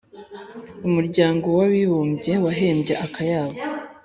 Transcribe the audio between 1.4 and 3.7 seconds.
w'Abibumbye wahembye akayabo